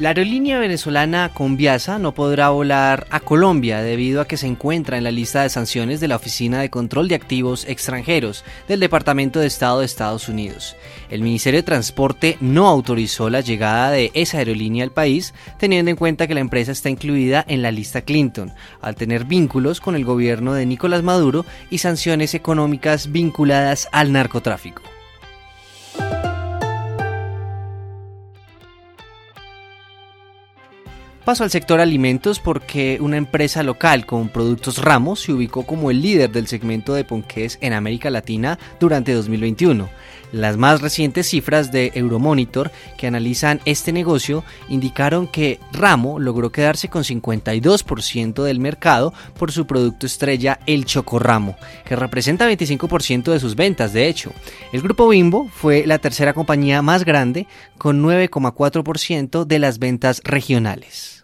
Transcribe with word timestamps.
La 0.00 0.08
aerolínea 0.08 0.58
venezolana 0.58 1.30
Conviasa 1.34 1.98
no 1.98 2.14
podrá 2.14 2.48
volar 2.48 3.06
a 3.10 3.20
Colombia 3.20 3.82
debido 3.82 4.22
a 4.22 4.26
que 4.26 4.38
se 4.38 4.46
encuentra 4.46 4.96
en 4.96 5.04
la 5.04 5.10
lista 5.10 5.42
de 5.42 5.50
sanciones 5.50 6.00
de 6.00 6.08
la 6.08 6.16
Oficina 6.16 6.58
de 6.58 6.70
Control 6.70 7.06
de 7.06 7.16
Activos 7.16 7.66
Extranjeros 7.68 8.42
del 8.66 8.80
Departamento 8.80 9.40
de 9.40 9.46
Estado 9.46 9.80
de 9.80 9.84
Estados 9.84 10.30
Unidos. 10.30 10.74
El 11.10 11.20
Ministerio 11.20 11.60
de 11.60 11.64
Transporte 11.64 12.38
no 12.40 12.66
autorizó 12.66 13.28
la 13.28 13.42
llegada 13.42 13.90
de 13.90 14.10
esa 14.14 14.38
aerolínea 14.38 14.84
al 14.84 14.90
país, 14.90 15.34
teniendo 15.58 15.90
en 15.90 15.98
cuenta 15.98 16.26
que 16.26 16.32
la 16.32 16.40
empresa 16.40 16.72
está 16.72 16.88
incluida 16.88 17.44
en 17.46 17.60
la 17.60 17.70
lista 17.70 18.00
Clinton, 18.00 18.54
al 18.80 18.94
tener 18.94 19.26
vínculos 19.26 19.82
con 19.82 19.96
el 19.96 20.06
gobierno 20.06 20.54
de 20.54 20.64
Nicolás 20.64 21.02
Maduro 21.02 21.44
y 21.68 21.76
sanciones 21.76 22.32
económicas 22.32 23.12
vinculadas 23.12 23.86
al 23.92 24.12
narcotráfico. 24.12 24.80
Paso 31.30 31.44
al 31.44 31.50
sector 31.52 31.78
alimentos 31.78 32.40
porque 32.40 32.98
una 33.00 33.16
empresa 33.16 33.62
local 33.62 34.04
con 34.04 34.30
productos 34.30 34.78
Ramos 34.78 35.20
se 35.20 35.32
ubicó 35.32 35.64
como 35.64 35.92
el 35.92 36.02
líder 36.02 36.32
del 36.32 36.48
segmento 36.48 36.92
de 36.92 37.04
ponqués 37.04 37.56
en 37.60 37.72
América 37.72 38.10
Latina 38.10 38.58
durante 38.80 39.12
2021. 39.12 39.88
Las 40.32 40.56
más 40.56 40.80
recientes 40.80 41.28
cifras 41.28 41.70
de 41.70 41.92
Euromonitor 41.94 42.72
que 42.98 43.06
analizan 43.06 43.60
este 43.64 43.92
negocio 43.92 44.42
indicaron 44.68 45.28
que 45.28 45.60
Ramo 45.72 46.18
logró 46.18 46.50
quedarse 46.50 46.88
con 46.88 47.04
52% 47.04 48.42
del 48.42 48.58
mercado 48.58 49.14
por 49.38 49.52
su 49.52 49.68
producto 49.68 50.06
estrella 50.06 50.58
el 50.66 50.84
Chocorramo, 50.84 51.54
que 51.84 51.94
representa 51.94 52.50
25% 52.50 53.30
de 53.30 53.38
sus 53.38 53.54
ventas 53.54 53.92
de 53.92 54.08
hecho. 54.08 54.32
El 54.72 54.82
grupo 54.82 55.08
Bimbo 55.08 55.48
fue 55.48 55.86
la 55.86 56.00
tercera 56.00 56.32
compañía 56.32 56.82
más 56.82 57.04
grande 57.04 57.46
con 57.78 58.02
9,4% 58.02 59.44
de 59.44 59.58
las 59.60 59.78
ventas 59.78 60.22
regionales. 60.24 61.19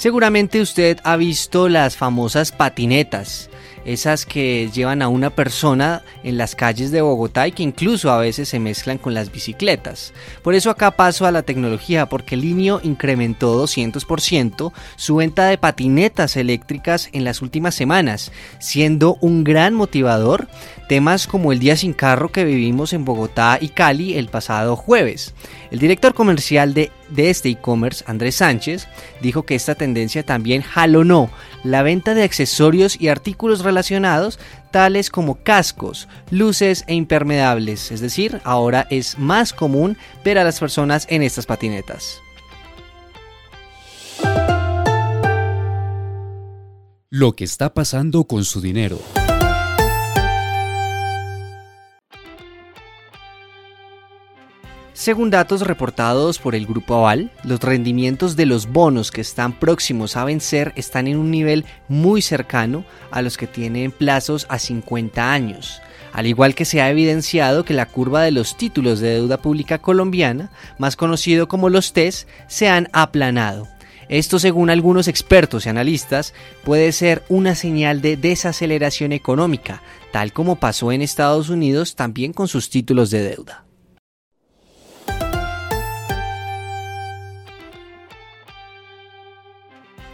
Seguramente 0.00 0.62
usted 0.62 0.98
ha 1.04 1.16
visto 1.16 1.68
las 1.68 1.98
famosas 1.98 2.52
patinetas, 2.52 3.50
esas 3.84 4.26
que 4.26 4.70
llevan 4.72 5.02
a 5.02 5.08
una 5.08 5.30
persona 5.30 6.02
en 6.22 6.36
las 6.38 6.54
calles 6.54 6.90
de 6.90 7.00
Bogotá 7.00 7.48
y 7.48 7.52
que 7.52 7.62
incluso 7.62 8.10
a 8.10 8.18
veces 8.18 8.48
se 8.48 8.58
mezclan 8.58 8.98
con 8.98 9.14
las 9.14 9.32
bicicletas. 9.32 10.12
Por 10.42 10.54
eso 10.54 10.70
acá 10.70 10.92
paso 10.92 11.26
a 11.26 11.30
la 11.30 11.42
tecnología 11.42 12.06
porque 12.06 12.36
Linio 12.36 12.80
incrementó 12.82 13.62
200% 13.62 14.72
su 14.96 15.16
venta 15.16 15.46
de 15.46 15.58
patinetas 15.58 16.36
eléctricas 16.36 17.08
en 17.12 17.24
las 17.24 17.42
últimas 17.42 17.74
semanas, 17.74 18.32
siendo 18.58 19.16
un 19.20 19.44
gran 19.44 19.74
motivador 19.74 20.48
temas 20.88 21.28
como 21.28 21.52
el 21.52 21.60
día 21.60 21.76
sin 21.76 21.92
carro 21.92 22.32
que 22.32 22.44
vivimos 22.44 22.92
en 22.92 23.04
Bogotá 23.04 23.58
y 23.60 23.68
Cali 23.68 24.18
el 24.18 24.28
pasado 24.28 24.74
jueves. 24.74 25.34
El 25.70 25.78
director 25.78 26.14
comercial 26.14 26.74
de, 26.74 26.90
de 27.10 27.30
este 27.30 27.48
e-commerce, 27.48 28.02
Andrés 28.08 28.34
Sánchez, 28.34 28.88
dijo 29.22 29.44
que 29.44 29.54
esta 29.54 29.76
tendencia 29.76 30.24
también 30.24 30.62
jalonó 30.62 31.30
la 31.62 31.82
venta 31.82 32.14
de 32.14 32.24
accesorios 32.24 33.00
y 33.00 33.06
artículos 33.06 33.62
relacionados 33.70 34.38
tales 34.70 35.10
como 35.10 35.42
cascos, 35.42 36.08
luces 36.30 36.84
e 36.86 36.94
impermeables, 36.94 37.90
es 37.90 38.00
decir, 38.00 38.40
ahora 38.44 38.86
es 38.90 39.18
más 39.18 39.52
común 39.52 39.96
ver 40.24 40.38
a 40.38 40.44
las 40.44 40.60
personas 40.60 41.06
en 41.08 41.22
estas 41.22 41.46
patinetas. 41.46 42.20
Lo 47.08 47.34
que 47.34 47.44
está 47.44 47.74
pasando 47.74 48.24
con 48.24 48.44
su 48.44 48.60
dinero. 48.60 49.00
Según 55.00 55.30
datos 55.30 55.62
reportados 55.62 56.38
por 56.38 56.54
el 56.54 56.66
Grupo 56.66 56.94
Aval, 56.94 57.30
los 57.42 57.60
rendimientos 57.60 58.36
de 58.36 58.44
los 58.44 58.66
bonos 58.66 59.10
que 59.10 59.22
están 59.22 59.58
próximos 59.58 60.14
a 60.14 60.26
vencer 60.26 60.74
están 60.76 61.08
en 61.08 61.16
un 61.16 61.30
nivel 61.30 61.64
muy 61.88 62.20
cercano 62.20 62.84
a 63.10 63.22
los 63.22 63.38
que 63.38 63.46
tienen 63.46 63.92
plazos 63.92 64.44
a 64.50 64.58
50 64.58 65.32
años, 65.32 65.80
al 66.12 66.26
igual 66.26 66.54
que 66.54 66.66
se 66.66 66.82
ha 66.82 66.90
evidenciado 66.90 67.64
que 67.64 67.72
la 67.72 67.86
curva 67.86 68.20
de 68.20 68.30
los 68.30 68.58
títulos 68.58 69.00
de 69.00 69.14
deuda 69.14 69.38
pública 69.38 69.78
colombiana, 69.78 70.50
más 70.76 70.96
conocido 70.96 71.48
como 71.48 71.70
los 71.70 71.94
TES, 71.94 72.26
se 72.46 72.68
han 72.68 72.90
aplanado. 72.92 73.68
Esto, 74.10 74.38
según 74.38 74.68
algunos 74.68 75.08
expertos 75.08 75.64
y 75.64 75.70
analistas, 75.70 76.34
puede 76.62 76.92
ser 76.92 77.22
una 77.30 77.54
señal 77.54 78.02
de 78.02 78.18
desaceleración 78.18 79.12
económica, 79.12 79.82
tal 80.12 80.34
como 80.34 80.56
pasó 80.56 80.92
en 80.92 81.00
Estados 81.00 81.48
Unidos 81.48 81.96
también 81.96 82.34
con 82.34 82.48
sus 82.48 82.68
títulos 82.68 83.10
de 83.10 83.22
deuda. 83.22 83.64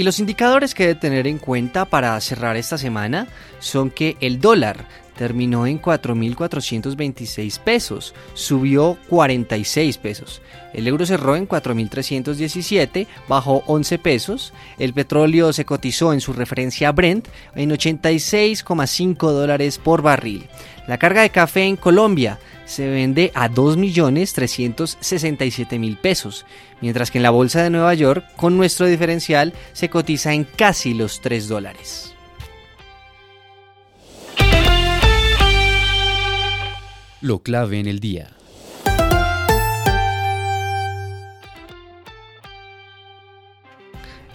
Y 0.00 0.02
los 0.02 0.18
indicadores 0.18 0.72
que 0.72 0.84
debe 0.84 0.94
tener 0.98 1.26
en 1.26 1.36
cuenta 1.36 1.84
para 1.84 2.18
cerrar 2.22 2.56
esta 2.56 2.78
semana 2.78 3.26
son 3.58 3.90
que 3.90 4.16
el 4.22 4.40
dólar 4.40 4.86
terminó 5.20 5.66
en 5.66 5.80
4.426 5.82 7.58
pesos, 7.58 8.14
subió 8.32 8.96
46 9.10 9.98
pesos. 9.98 10.40
El 10.72 10.88
euro 10.88 11.04
cerró 11.04 11.36
en 11.36 11.46
4.317, 11.46 13.06
bajó 13.28 13.62
11 13.66 13.98
pesos. 13.98 14.54
El 14.78 14.94
petróleo 14.94 15.52
se 15.52 15.66
cotizó 15.66 16.14
en 16.14 16.22
su 16.22 16.32
referencia 16.32 16.90
Brent 16.92 17.28
en 17.54 17.68
86,5 17.68 19.30
dólares 19.30 19.76
por 19.76 20.00
barril. 20.00 20.48
La 20.86 20.96
carga 20.96 21.20
de 21.20 21.28
café 21.28 21.64
en 21.64 21.76
Colombia 21.76 22.38
se 22.64 22.88
vende 22.88 23.30
a 23.34 23.50
2.367.000 23.50 25.98
pesos, 25.98 26.46
mientras 26.80 27.10
que 27.10 27.18
en 27.18 27.24
la 27.24 27.30
bolsa 27.30 27.62
de 27.62 27.68
Nueva 27.68 27.92
York, 27.92 28.24
con 28.36 28.56
nuestro 28.56 28.86
diferencial, 28.86 29.52
se 29.74 29.90
cotiza 29.90 30.32
en 30.32 30.44
casi 30.44 30.94
los 30.94 31.20
3 31.20 31.46
dólares. 31.46 32.14
Lo 37.22 37.40
clave 37.40 37.78
en 37.78 37.86
el 37.86 38.00
día. 38.00 38.30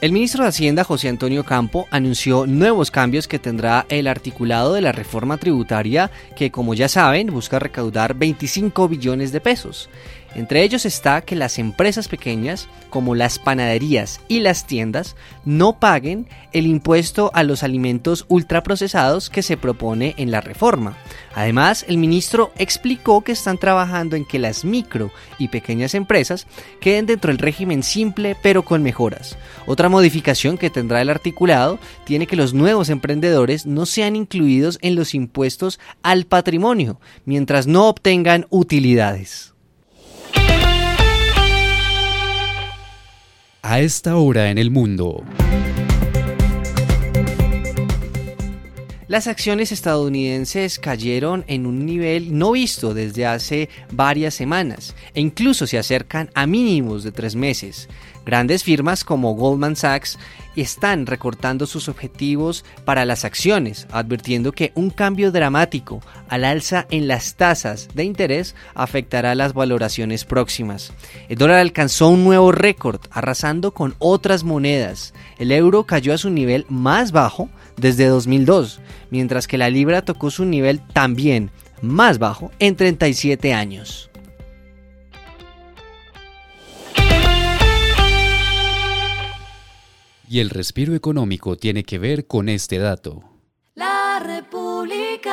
El 0.00 0.10
ministro 0.10 0.42
de 0.42 0.48
Hacienda, 0.48 0.82
José 0.82 1.08
Antonio 1.08 1.44
Campo, 1.44 1.86
anunció 1.92 2.44
nuevos 2.44 2.90
cambios 2.90 3.28
que 3.28 3.38
tendrá 3.38 3.86
el 3.88 4.08
articulado 4.08 4.74
de 4.74 4.80
la 4.80 4.90
reforma 4.90 5.36
tributaria 5.36 6.10
que, 6.34 6.50
como 6.50 6.74
ya 6.74 6.88
saben, 6.88 7.28
busca 7.28 7.60
recaudar 7.60 8.14
25 8.14 8.88
billones 8.88 9.30
de 9.30 9.40
pesos. 9.40 9.88
Entre 10.34 10.62
ellos 10.62 10.86
está 10.86 11.20
que 11.20 11.36
las 11.36 11.58
empresas 11.58 12.08
pequeñas, 12.08 12.68
como 12.88 13.14
las 13.14 13.38
panaderías 13.38 14.20
y 14.28 14.40
las 14.40 14.66
tiendas, 14.66 15.14
no 15.44 15.78
paguen 15.78 16.26
el 16.52 16.66
impuesto 16.66 17.30
a 17.34 17.42
los 17.42 17.62
alimentos 17.62 18.24
ultraprocesados 18.28 19.28
que 19.28 19.42
se 19.42 19.56
propone 19.56 20.14
en 20.16 20.30
la 20.30 20.40
reforma. 20.40 20.96
Además, 21.34 21.84
el 21.88 21.98
ministro 21.98 22.52
explicó 22.56 23.22
que 23.22 23.32
están 23.32 23.58
trabajando 23.58 24.16
en 24.16 24.24
que 24.24 24.38
las 24.38 24.64
micro 24.64 25.10
y 25.38 25.48
pequeñas 25.48 25.94
empresas 25.94 26.46
queden 26.80 27.06
dentro 27.06 27.30
del 27.30 27.38
régimen 27.38 27.82
simple 27.82 28.36
pero 28.42 28.64
con 28.64 28.82
mejoras. 28.82 29.36
Otra 29.66 29.88
modificación 29.88 30.56
que 30.56 30.70
tendrá 30.70 31.02
el 31.02 31.10
articulado 31.10 31.78
tiene 32.04 32.26
que 32.26 32.36
los 32.36 32.54
nuevos 32.54 32.88
emprendedores 32.88 33.66
no 33.66 33.86
sean 33.86 34.16
incluidos 34.16 34.78
en 34.82 34.94
los 34.94 35.14
impuestos 35.14 35.78
al 36.02 36.24
patrimonio 36.24 37.00
mientras 37.24 37.66
no 37.66 37.88
obtengan 37.88 38.46
utilidades. 38.50 39.51
A 43.64 43.78
esta 43.78 44.16
hora 44.16 44.50
en 44.50 44.58
el 44.58 44.72
mundo. 44.72 45.22
Las 49.06 49.28
acciones 49.28 49.70
estadounidenses 49.70 50.80
cayeron 50.80 51.44
en 51.46 51.66
un 51.66 51.86
nivel 51.86 52.36
no 52.36 52.50
visto 52.50 52.92
desde 52.92 53.24
hace 53.24 53.68
varias 53.92 54.34
semanas 54.34 54.96
e 55.14 55.20
incluso 55.20 55.68
se 55.68 55.78
acercan 55.78 56.28
a 56.34 56.44
mínimos 56.46 57.04
de 57.04 57.12
tres 57.12 57.36
meses. 57.36 57.88
Grandes 58.26 58.64
firmas 58.64 59.04
como 59.04 59.36
Goldman 59.36 59.76
Sachs 59.76 60.18
están 60.56 61.06
recortando 61.06 61.66
sus 61.66 61.88
objetivos 61.88 62.64
para 62.84 63.04
las 63.04 63.24
acciones, 63.24 63.86
advirtiendo 63.90 64.52
que 64.52 64.72
un 64.74 64.90
cambio 64.90 65.32
dramático 65.32 66.00
al 66.28 66.44
alza 66.44 66.86
en 66.90 67.08
las 67.08 67.36
tasas 67.36 67.88
de 67.94 68.04
interés 68.04 68.54
afectará 68.74 69.34
las 69.34 69.54
valoraciones 69.54 70.24
próximas. 70.24 70.92
El 71.28 71.38
dólar 71.38 71.58
alcanzó 71.58 72.08
un 72.08 72.24
nuevo 72.24 72.52
récord, 72.52 73.00
arrasando 73.10 73.72
con 73.72 73.94
otras 73.98 74.44
monedas. 74.44 75.14
El 75.38 75.52
euro 75.52 75.84
cayó 75.84 76.14
a 76.14 76.18
su 76.18 76.30
nivel 76.30 76.66
más 76.68 77.12
bajo 77.12 77.48
desde 77.76 78.06
2002, 78.06 78.80
mientras 79.10 79.46
que 79.46 79.58
la 79.58 79.70
libra 79.70 80.02
tocó 80.02 80.30
su 80.30 80.44
nivel 80.44 80.80
también 80.92 81.50
más 81.80 82.18
bajo 82.18 82.50
en 82.58 82.76
37 82.76 83.52
años. 83.52 84.11
Y 90.32 90.40
el 90.40 90.48
respiro 90.48 90.94
económico 90.94 91.56
tiene 91.56 91.84
que 91.84 91.98
ver 91.98 92.26
con 92.26 92.48
este 92.48 92.78
dato. 92.78 93.22
La 93.74 94.18
República. 94.18 95.28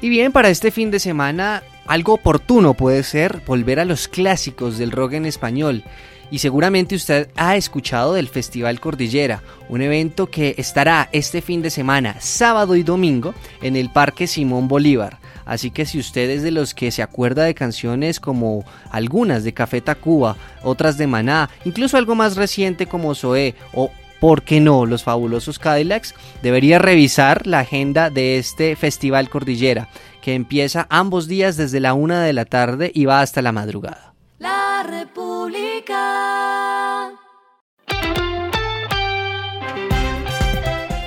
Y 0.00 0.08
bien, 0.08 0.32
para 0.32 0.48
este 0.48 0.70
fin 0.70 0.90
de 0.90 0.98
semana, 0.98 1.62
algo 1.86 2.14
oportuno 2.14 2.72
puede 2.72 3.02
ser 3.02 3.42
volver 3.46 3.78
a 3.78 3.84
los 3.84 4.08
clásicos 4.08 4.78
del 4.78 4.90
rock 4.90 5.12
en 5.12 5.26
español 5.26 5.84
y 6.30 6.38
seguramente 6.38 6.94
usted 6.94 7.28
ha 7.36 7.56
escuchado 7.56 8.14
del 8.14 8.28
Festival 8.28 8.80
Cordillera, 8.80 9.42
un 9.68 9.82
evento 9.82 10.30
que 10.30 10.54
estará 10.56 11.10
este 11.12 11.42
fin 11.42 11.60
de 11.60 11.68
semana, 11.68 12.18
sábado 12.20 12.74
y 12.74 12.84
domingo, 12.84 13.34
en 13.60 13.76
el 13.76 13.90
Parque 13.90 14.26
Simón 14.26 14.66
Bolívar. 14.66 15.18
Así 15.50 15.72
que 15.72 15.84
si 15.84 15.98
usted 15.98 16.30
es 16.30 16.44
de 16.44 16.52
los 16.52 16.74
que 16.74 16.92
se 16.92 17.02
acuerda 17.02 17.42
de 17.42 17.56
canciones 17.56 18.20
como 18.20 18.64
algunas 18.92 19.42
de 19.42 19.52
Café 19.52 19.80
Tacuba, 19.80 20.36
otras 20.62 20.96
de 20.96 21.08
Maná, 21.08 21.50
incluso 21.64 21.96
algo 21.96 22.14
más 22.14 22.36
reciente 22.36 22.86
como 22.86 23.16
Zoé 23.16 23.56
o 23.74 23.90
¿por 24.20 24.44
qué 24.44 24.60
no? 24.60 24.86
Los 24.86 25.02
fabulosos 25.02 25.58
Cadillacs, 25.58 26.14
debería 26.40 26.78
revisar 26.78 27.48
la 27.48 27.58
agenda 27.58 28.10
de 28.10 28.38
este 28.38 28.76
Festival 28.76 29.28
Cordillera, 29.28 29.88
que 30.22 30.34
empieza 30.34 30.86
ambos 30.88 31.26
días 31.26 31.56
desde 31.56 31.80
la 31.80 31.94
una 31.94 32.22
de 32.22 32.32
la 32.32 32.44
tarde 32.44 32.92
y 32.94 33.06
va 33.06 33.20
hasta 33.20 33.42
la 33.42 33.50
madrugada. 33.50 34.14
La 34.38 34.84
República. 34.88 35.96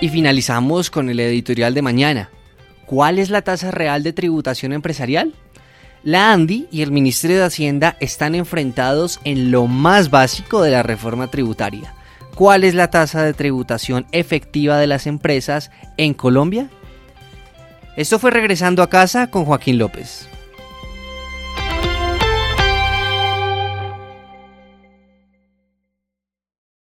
Y 0.01 0.09
finalizamos 0.09 0.91
con 0.91 1.09
el 1.09 1.21
editorial 1.21 1.73
de 1.73 1.81
mañana. 1.81 2.29
¿Cuál 2.93 3.17
es 3.17 3.31
la 3.31 3.41
tasa 3.41 3.71
real 3.71 4.03
de 4.03 4.13
tributación 4.13 4.71
empresarial? 4.71 5.33
La 6.03 6.31
ANDI 6.31 6.67
y 6.69 6.83
el 6.83 6.91
Ministerio 6.91 7.39
de 7.39 7.45
Hacienda 7.45 7.97
están 7.99 8.35
enfrentados 8.35 9.19
en 9.23 9.49
lo 9.49 9.65
más 9.65 10.11
básico 10.11 10.61
de 10.61 10.69
la 10.69 10.83
reforma 10.83 11.25
tributaria. 11.31 11.95
¿Cuál 12.35 12.63
es 12.63 12.75
la 12.75 12.91
tasa 12.91 13.23
de 13.23 13.33
tributación 13.33 14.05
efectiva 14.11 14.77
de 14.77 14.85
las 14.85 15.07
empresas 15.07 15.71
en 15.97 16.13
Colombia? 16.13 16.69
Esto 17.97 18.19
fue 18.19 18.29
regresando 18.29 18.83
a 18.83 18.91
casa 18.91 19.25
con 19.25 19.45
Joaquín 19.45 19.79
López. 19.79 20.29